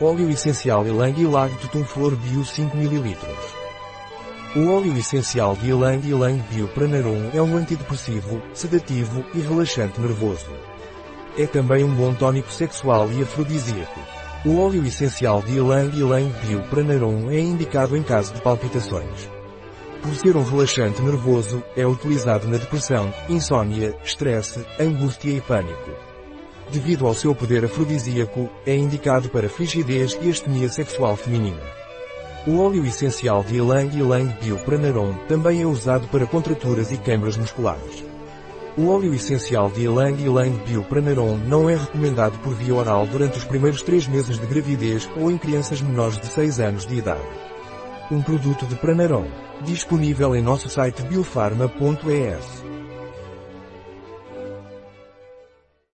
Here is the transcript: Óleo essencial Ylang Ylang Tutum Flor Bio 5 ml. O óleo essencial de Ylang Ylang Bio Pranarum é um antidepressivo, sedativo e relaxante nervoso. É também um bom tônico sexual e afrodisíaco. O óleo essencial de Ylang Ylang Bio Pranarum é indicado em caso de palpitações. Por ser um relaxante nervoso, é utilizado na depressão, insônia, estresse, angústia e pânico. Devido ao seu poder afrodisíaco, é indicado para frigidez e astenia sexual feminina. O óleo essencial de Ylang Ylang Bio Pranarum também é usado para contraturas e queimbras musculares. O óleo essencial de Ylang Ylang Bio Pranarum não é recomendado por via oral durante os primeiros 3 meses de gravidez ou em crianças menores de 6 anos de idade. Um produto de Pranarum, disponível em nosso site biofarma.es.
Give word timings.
Óleo 0.00 0.28
essencial 0.28 0.84
Ylang 0.84 1.20
Ylang 1.20 1.54
Tutum 1.60 1.84
Flor 1.84 2.16
Bio 2.16 2.44
5 2.44 2.76
ml. 2.76 3.16
O 4.56 4.68
óleo 4.72 4.98
essencial 4.98 5.54
de 5.54 5.68
Ylang 5.68 6.04
Ylang 6.04 6.42
Bio 6.50 6.66
Pranarum 6.66 7.30
é 7.32 7.40
um 7.40 7.56
antidepressivo, 7.56 8.42
sedativo 8.52 9.24
e 9.32 9.38
relaxante 9.38 10.00
nervoso. 10.00 10.50
É 11.38 11.46
também 11.46 11.84
um 11.84 11.94
bom 11.94 12.12
tônico 12.12 12.50
sexual 12.50 13.08
e 13.12 13.22
afrodisíaco. 13.22 14.00
O 14.44 14.58
óleo 14.58 14.84
essencial 14.84 15.40
de 15.42 15.58
Ylang 15.58 15.96
Ylang 15.96 16.32
Bio 16.44 16.62
Pranarum 16.64 17.30
é 17.30 17.38
indicado 17.38 17.96
em 17.96 18.02
caso 18.02 18.34
de 18.34 18.42
palpitações. 18.42 19.30
Por 20.02 20.12
ser 20.16 20.36
um 20.36 20.42
relaxante 20.42 21.00
nervoso, 21.02 21.62
é 21.76 21.86
utilizado 21.86 22.48
na 22.48 22.56
depressão, 22.56 23.14
insônia, 23.28 23.96
estresse, 24.04 24.66
angústia 24.80 25.30
e 25.30 25.40
pânico. 25.40 26.13
Devido 26.74 27.06
ao 27.06 27.14
seu 27.14 27.32
poder 27.36 27.64
afrodisíaco, 27.64 28.50
é 28.66 28.74
indicado 28.74 29.28
para 29.28 29.48
frigidez 29.48 30.18
e 30.20 30.28
astenia 30.28 30.68
sexual 30.68 31.16
feminina. 31.16 31.62
O 32.48 32.58
óleo 32.58 32.84
essencial 32.84 33.44
de 33.44 33.58
Ylang 33.58 33.96
Ylang 33.96 34.36
Bio 34.42 34.58
Pranarum 34.58 35.14
também 35.28 35.62
é 35.62 35.66
usado 35.66 36.08
para 36.08 36.26
contraturas 36.26 36.90
e 36.90 36.96
queimbras 36.96 37.36
musculares. 37.36 38.04
O 38.76 38.88
óleo 38.88 39.14
essencial 39.14 39.70
de 39.70 39.82
Ylang 39.82 40.20
Ylang 40.20 40.58
Bio 40.66 40.82
Pranarum 40.82 41.36
não 41.46 41.70
é 41.70 41.76
recomendado 41.76 42.36
por 42.40 42.52
via 42.56 42.74
oral 42.74 43.06
durante 43.06 43.38
os 43.38 43.44
primeiros 43.44 43.80
3 43.80 44.08
meses 44.08 44.36
de 44.36 44.44
gravidez 44.44 45.08
ou 45.16 45.30
em 45.30 45.38
crianças 45.38 45.80
menores 45.80 46.18
de 46.18 46.26
6 46.26 46.58
anos 46.58 46.84
de 46.84 46.96
idade. 46.96 47.22
Um 48.10 48.20
produto 48.20 48.66
de 48.66 48.74
Pranarum, 48.74 49.30
disponível 49.62 50.34
em 50.34 50.42
nosso 50.42 50.68
site 50.68 51.02
biofarma.es. 51.04 52.73